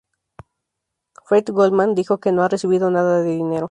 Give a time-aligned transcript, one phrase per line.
[1.27, 3.59] Fred Goldman dijo que no ha recibido nada de dinero.